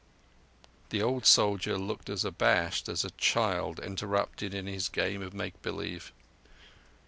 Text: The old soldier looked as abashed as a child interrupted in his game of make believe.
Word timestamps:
The 0.89 1.03
old 1.03 1.27
soldier 1.27 1.77
looked 1.77 2.09
as 2.09 2.25
abashed 2.25 2.89
as 2.89 3.05
a 3.05 3.11
child 3.11 3.77
interrupted 3.79 4.51
in 4.51 4.65
his 4.65 4.89
game 4.89 5.21
of 5.21 5.31
make 5.31 5.61
believe. 5.61 6.11